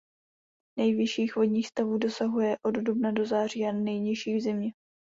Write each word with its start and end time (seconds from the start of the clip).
Nejvyšších 0.77 1.35
vodních 1.35 1.67
stavů 1.67 1.97
dosahuje 1.97 2.57
od 2.65 2.71
dubna 2.75 3.11
do 3.11 3.25
září 3.25 3.65
a 3.65 3.71
nejnižších 3.71 4.35
v 4.35 4.39
zimě. 4.41 4.71